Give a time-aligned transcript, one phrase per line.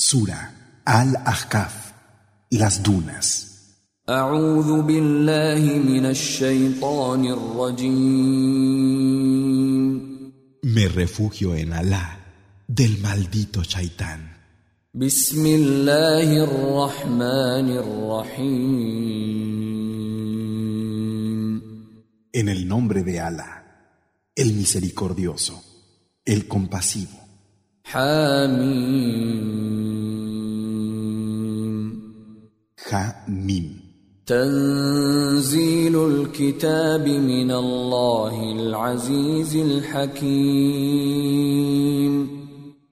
[0.00, 0.52] Sura
[0.84, 1.92] Al-Ahkaf,
[2.50, 3.26] las dunas.
[10.76, 12.16] Me refugio en Alá
[12.68, 14.20] del maldito Shaitán.
[22.32, 24.00] En el nombre de Alá,
[24.36, 25.60] el misericordioso,
[26.24, 27.18] el compasivo.
[27.92, 29.68] حاميم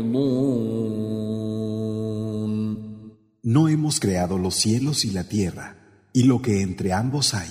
[3.44, 5.66] No hemos creado los cielos y la tierra
[6.12, 7.50] y lo que entre ambos hay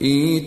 [0.00, 0.46] Di,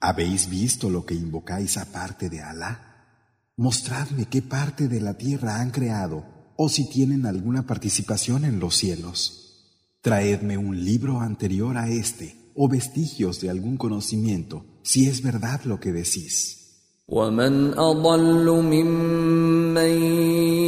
[0.00, 2.94] ¿habéis visto lo que invocáis aparte de Alá?
[3.58, 6.22] Mostradme qué parte de la tierra han creado
[6.56, 9.42] o si tienen alguna participación en los cielos.
[10.10, 15.80] Traedme un libro anterior a este, o vestigios de algún conocimiento, si es verdad lo
[15.80, 16.62] que decís.
[17.08, 20.02] ومن اضل ممن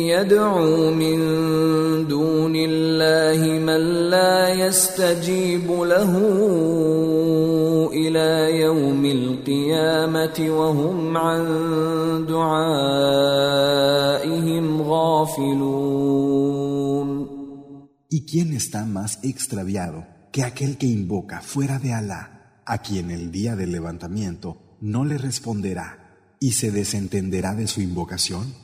[0.09, 1.19] يدعو من
[2.09, 6.19] دون الله من لا يستجيب له
[7.93, 11.45] الى يوم القيامه وهم عن
[12.29, 16.08] دعائهم غافلون
[18.11, 23.31] ¿Y quién está más extraviado que aquel que invoca fuera de Alá, a quien el
[23.31, 28.55] día del levantamiento no le responderá y se desentenderá de su invocación?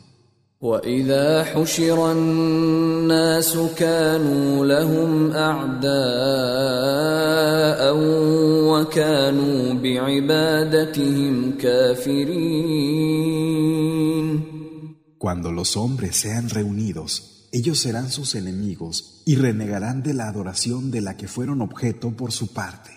[15.19, 21.00] Cuando los hombres sean reunidos ellos serán sus enemigos y renegarán de la adoración de
[21.00, 22.91] la que fueron objeto por su parte.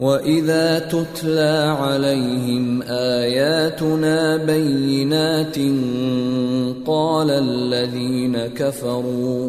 [0.00, 5.58] واذا تتلى عليهم اياتنا بينات
[6.86, 9.48] قال الذين كفروا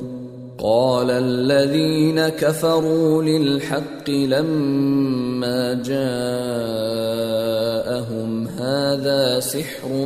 [0.60, 10.06] قال الذين كفروا للحق لما جاءهم هذا سحر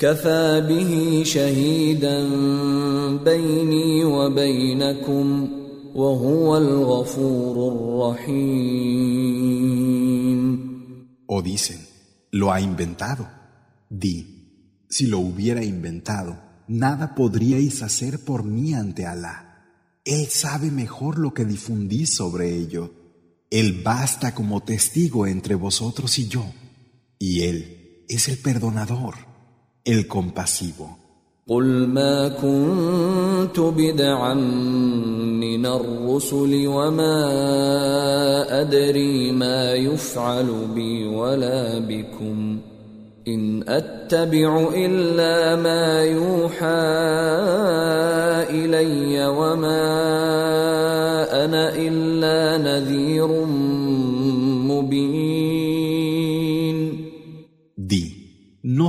[0.00, 0.64] O
[11.42, 11.80] dicen,
[12.32, 13.26] lo ha inventado.
[13.90, 16.36] Di, si lo hubiera inventado,
[16.68, 19.96] nada podríais hacer por mí ante Alá.
[20.04, 22.92] Él sabe mejor lo que difundí sobre ello.
[23.50, 26.44] Él basta como testigo entre vosotros y yo,
[27.18, 29.26] y Él es el perdonador.
[29.88, 30.98] el compasivo.
[31.50, 34.34] قل ما كنت بدعا
[35.40, 37.18] من الرسل وما
[38.60, 42.58] ادري ما يفعل بي ولا بكم
[43.28, 46.84] ان اتبع الا ما يوحى
[48.52, 49.84] الي وما
[51.44, 53.30] انا الا نذير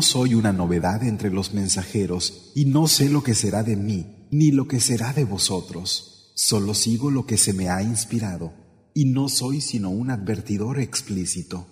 [0.01, 4.51] soy una novedad entre los mensajeros y no sé lo que será de mí ni
[4.51, 6.31] lo que será de vosotros.
[6.35, 8.53] Solo sigo lo que se me ha inspirado
[8.93, 11.65] y no soy sino un advertidor explícito.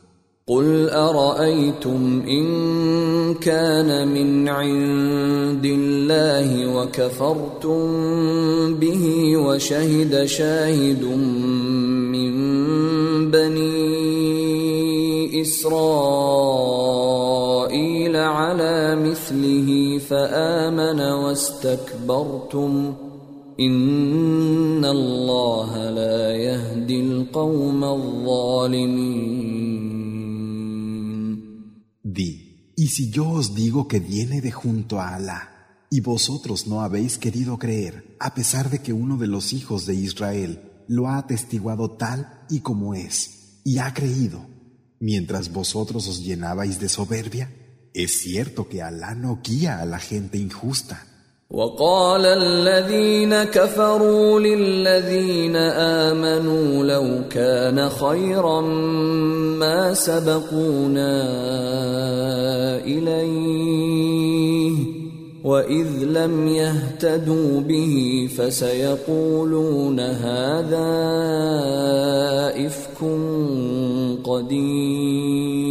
[19.24, 20.00] Di, y
[32.88, 35.50] si yo os digo que viene de junto a Alá,
[35.90, 39.96] y vosotros no habéis querido creer, a pesar de que uno de los hijos de
[39.96, 44.42] Israel lo ha atestiguado tal y como es, y ha creído,
[45.00, 47.52] mientras vosotros os llenabais de soberbia,
[48.06, 50.98] Es cierto que Alá no guía a la gente injusta.
[51.50, 58.62] وقال الذين كفروا للذين آمنوا لو كان خيرا
[59.58, 61.16] ما سبقونا
[62.84, 64.78] إليه
[65.44, 70.94] وإذ لم يهتدوا به فسيقولون هذا
[72.68, 73.00] إفك
[74.24, 75.67] قديم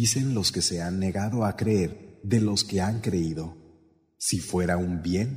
[0.00, 3.42] Dicen los que se han negado a creer de los que han creído,
[4.26, 5.28] si fuera un bien,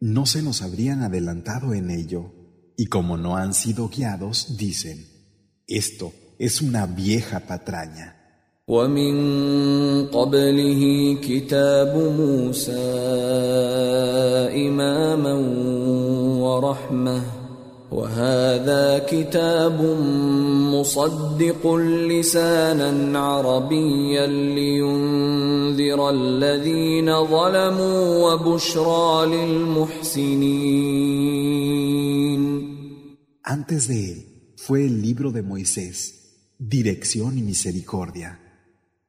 [0.00, 2.32] no se nos habrían adelantado en ello,
[2.76, 4.98] y como no han sido guiados, dicen,
[5.68, 8.16] esto es una vieja patraña.
[17.92, 19.08] Antes
[33.88, 38.38] de él fue el libro de Moisés, dirección y misericordia.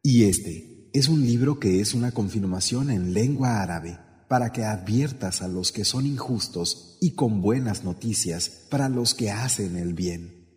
[0.02, 4.00] Y este es un libro que es una confirmación en lengua árabe
[4.32, 9.30] para que adviertas a los que son injustos y con buenas noticias para los que
[9.30, 10.48] hacen el bien.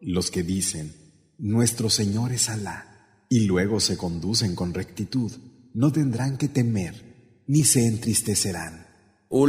[0.00, 0.94] Los que dicen,
[1.38, 2.76] nuestro Señor es Alá,
[3.28, 5.32] y luego se conducen con rectitud,
[5.74, 7.10] no tendrán que temer
[7.52, 8.86] ni se entristecerán.
[9.30, 9.42] Esos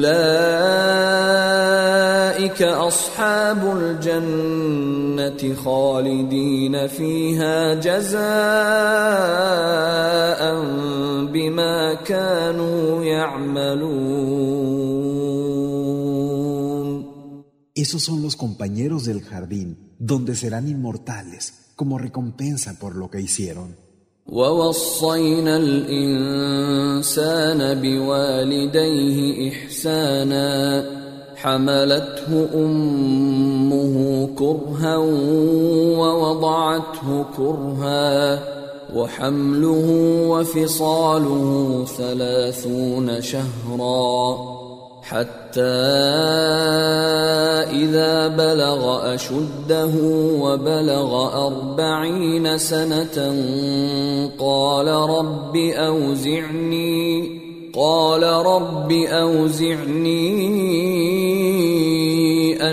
[18.03, 23.77] son los compañeros del jardín donde serán inmortales como recompensa por lo que hicieron.
[24.33, 30.85] ووصينا الانسان بوالديه احسانا
[31.35, 34.97] حملته امه كرها
[35.99, 38.39] ووضعته كرها
[38.95, 39.89] وحمله
[40.29, 44.62] وفصاله ثلاثون شهرا
[45.13, 45.83] حتى
[47.71, 49.91] إذا بلغ أشده
[50.41, 51.11] وبلغ
[51.47, 53.17] أربعين سنة
[54.39, 57.03] قال رب أوزعني
[57.75, 60.23] قال رب أوزعني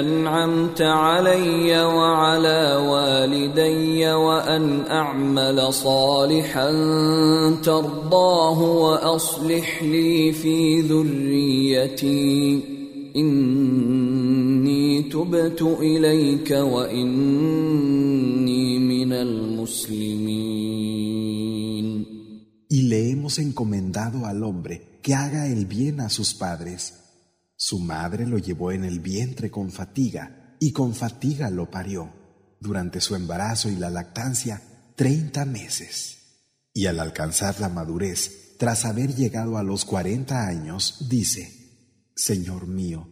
[0.00, 6.70] أنعمت علي وعلى والدي وأن أعمل صالحا
[7.64, 12.60] ترضاه وأصلح لي في ذريتي
[13.16, 20.96] إني تبت إليك وإني من المسلمين.
[22.68, 26.94] y le hemos encomendado al hombre que haga el bien a sus padres.
[27.54, 32.12] Su madre lo llevó en el vientre con fatiga y con fatiga lo parió
[32.60, 34.60] durante su embarazo y la lactancia
[34.96, 36.48] treinta meses.
[36.72, 43.08] Y al alcanzar la madurez, tras haber llegado a los cuarenta años, dice, Señor mío,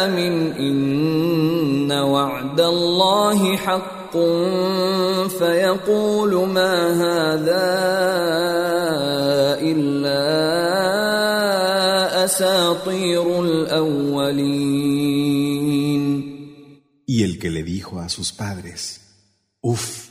[0.00, 3.92] آمن إن وعد الله حق
[5.28, 7.72] فيقول ما هذا
[9.60, 10.24] إلا
[12.24, 15.12] أساطير الأولين
[17.04, 19.00] Y el que le dijo a sus padres,
[19.60, 20.01] Uf,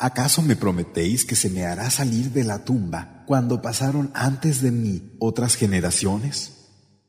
[0.00, 4.70] ¿Acaso me prometéis que se me hará salir de la tumba cuando pasaron antes de
[4.70, 6.52] mí otras generaciones?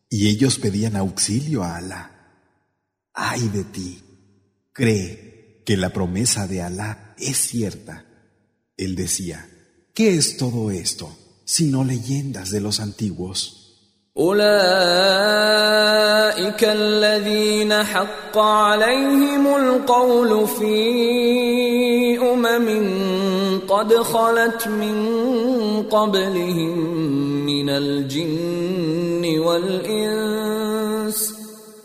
[0.10, 2.34] Y ellos pedían auxilio a Alá.
[3.14, 4.02] ¡Ay de ti!
[4.74, 8.06] Cree que la promesa de Alá es cierta.
[8.76, 9.48] Él decía,
[9.94, 11.16] ¿qué es todo esto
[11.46, 13.59] sino leyendas de los antiguos?
[14.20, 20.80] أولئك الذين حق عليهم القول في
[22.20, 22.70] أمم
[23.68, 24.98] قد خلت من
[25.84, 26.80] قبلهم
[27.46, 31.34] من الجن والإنس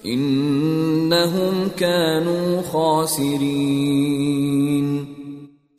[0.06, 5.14] إنهم كانوا خاسرين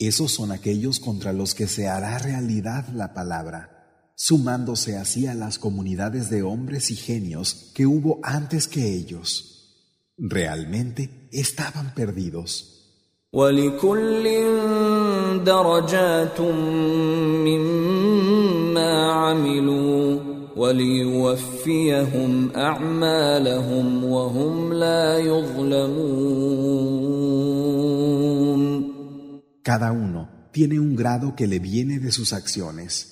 [0.08, 3.60] Esos son aquellos contra los que se hará realidad la palabra
[4.16, 9.52] sumándose así a las comunidades de hombres y genios que hubo antes que ellos.
[10.18, 12.72] Realmente estaban perdidos.
[13.34, 13.50] Cada
[29.92, 33.12] uno tiene un grado que le viene de sus acciones.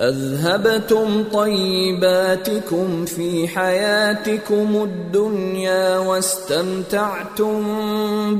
[0.00, 7.62] اذهبتم طيباتكم في حياتكم الدنيا واستمتعتم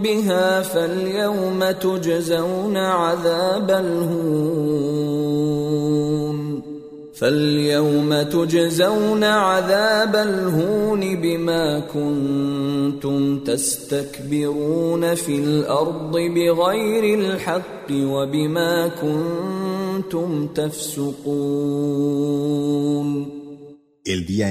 [0.03, 6.48] بها فاليوم تجزون عذاب الهون
[7.21, 7.81] El día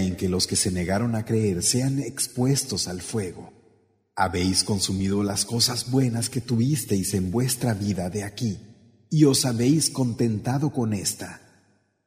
[0.03, 3.53] en que los que se negaron a creer sean expuestos al fuego.
[4.17, 8.57] Habéis consumido las cosas buenas que tuvisteis en vuestra vida de aquí,
[9.09, 11.46] y os habéis contentado con esta.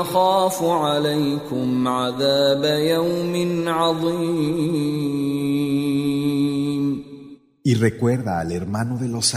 [0.01, 3.33] أخاف عليكم عذاب يوم
[3.67, 5.81] عظيم.
[7.63, 9.35] Y recuerda al hermano de los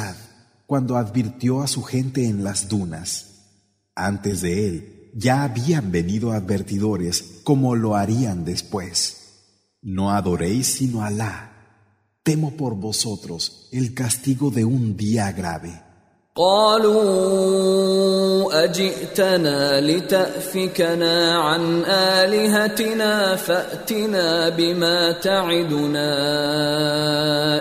[0.66, 3.30] cuando advirtió a su gente en las dunas.
[3.94, 9.21] Antes de él, ya habían venido advertidores como lo harían después.
[9.83, 11.50] No adoréis sino a Alá.
[12.23, 15.80] Temo por vosotros el castigo de un día grave.
[16.37, 20.26] قالوا اجئتنا lita
[20.83, 26.14] عن الهتنا فاتنا بما تعدنا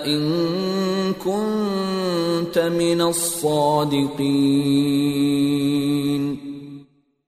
[0.05, 3.01] ان كنت من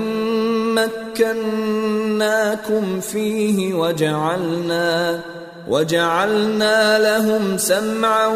[1.13, 5.21] مكناكم فيه وجعلنا
[5.67, 8.27] وجعلنا لهم سمعا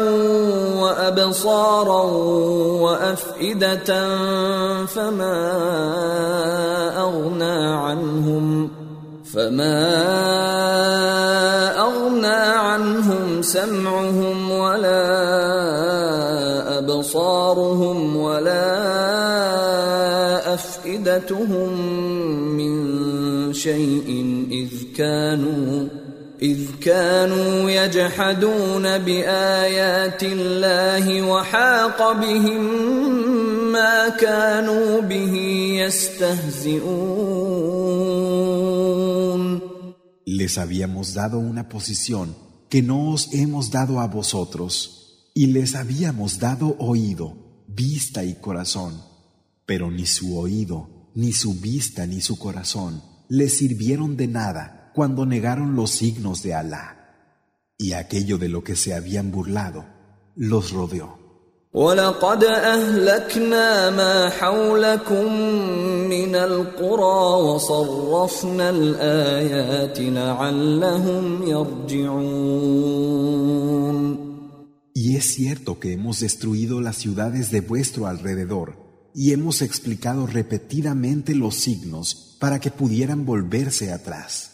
[0.78, 2.02] وابصارا
[2.62, 4.06] وافئده
[4.86, 5.52] فما
[6.96, 8.70] اغنى عنهم
[9.24, 9.88] فما
[11.80, 18.54] اغنى عنهم سمعهم ولا ابصارهم ولا
[20.54, 21.80] افئدتهم
[22.56, 22.74] من
[23.52, 25.88] شيء اذ كانوا
[26.42, 32.88] إذ كانوا يجحدون بآيات الله وحاق بهم
[33.72, 35.34] ما كانوا به
[35.86, 38.83] يستهزئون
[40.26, 42.34] Les habíamos dado una posición
[42.70, 49.02] que no os hemos dado a vosotros, y les habíamos dado oído, vista y corazón,
[49.66, 55.24] pero ni su oído, ni su vista, ni su corazón les sirvieron de nada cuando
[55.26, 57.34] negaron los signos de Alá.
[57.76, 59.84] Y aquello de lo que se habían burlado
[60.36, 61.23] los rodeó.
[61.76, 62.04] Y es
[75.24, 78.76] cierto que hemos destruido las ciudades de vuestro alrededor
[79.12, 84.53] y hemos explicado repetidamente los signos para que pudieran volverse atrás.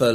[0.00, 0.14] Y cuando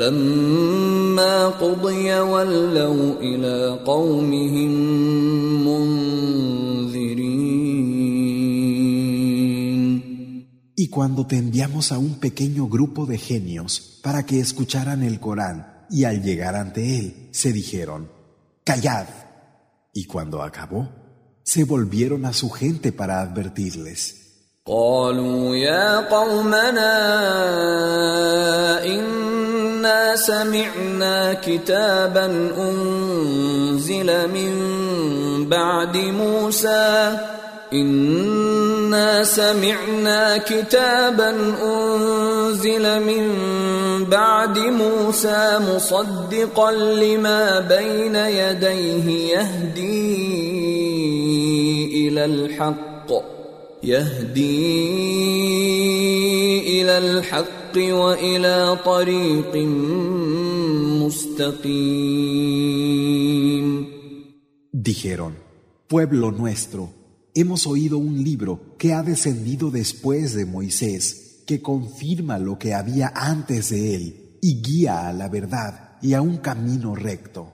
[11.28, 16.24] te enviamos a un pequeño grupo de genios para que escucharan el Corán y al
[16.24, 18.08] llegar ante él se dijeron,
[18.63, 19.08] callad.
[19.93, 20.88] Y cuando acabó,
[21.43, 24.22] se volvieron a su gente para advertirles.
[24.67, 26.93] قالوا يا قومنا
[28.86, 32.26] إنا سمعنا كتابا
[32.58, 34.54] أنزل من
[35.52, 37.17] بعد موسى
[37.73, 41.30] إنا سمعنا كتابا
[41.63, 43.23] أنزل من
[44.06, 49.99] بعد موسى مصدقا لما بين يديه يهدي
[52.08, 52.92] إلى الحق
[64.72, 65.36] Dijeron,
[65.89, 66.93] pueblo nuestro,
[67.36, 73.12] hemos oído un libro que ha descendido después de Moisés, que confirma lo que había
[73.13, 77.54] antes de él y guía a la verdad y a un camino recto.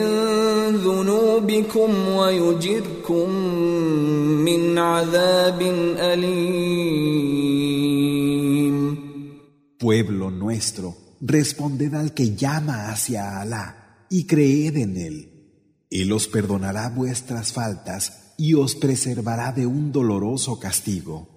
[0.76, 3.30] ذنوبكم ويجركم
[4.46, 5.60] من عذاب
[6.00, 7.32] أليم
[9.84, 15.28] Pueblo nuestro responded al que llama hacia Alá y creed en él.
[15.90, 21.28] Él os perdonará vuestras faltas y os preservará de un doloroso castigo.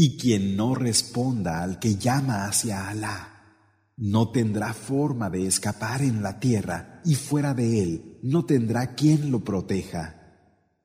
[0.00, 6.22] Y quien no responda al que llama hacia Alá, no tendrá forma de escapar en
[6.22, 10.14] la tierra y fuera de él no tendrá quien lo proteja.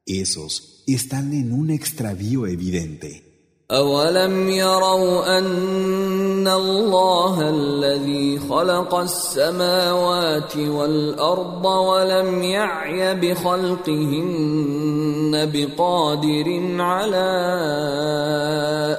[0.05, 3.32] Esos están en un extravío evidente.
[3.73, 17.31] أولم يروا أن الله الذي خلق السماوات والأرض ولم يعي بخلقهن بقادر على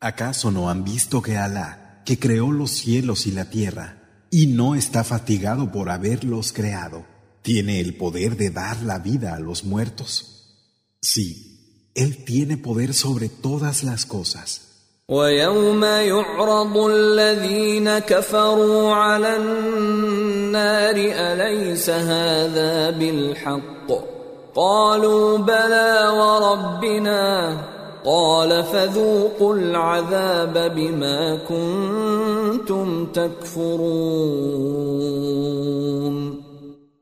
[0.00, 3.96] ¿Acaso no han visto que Alá, que creó los cielos y la tierra,
[4.30, 7.04] y no está fatigado por haberlos creado,
[7.42, 10.94] tiene el poder de dar la vida a los muertos?
[11.02, 14.62] Sí, Él tiene poder sobre todas las cosas.